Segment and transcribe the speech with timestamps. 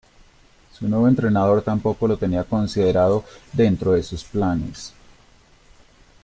[0.73, 4.95] Su nuevo entrenador tampoco lo tenía considerado dentro de sus planes.